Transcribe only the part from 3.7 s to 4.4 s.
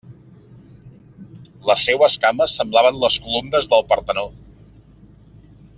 del Partenó.